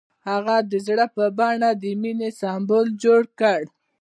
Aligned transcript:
هغه 0.29 0.55
د 0.71 0.73
زړه 0.87 1.05
په 1.15 1.25
بڼه 1.37 1.69
د 1.81 1.83
مینې 2.01 2.29
سمبول 2.41 2.87
جوړ 3.03 3.21
کړ. 3.39 3.61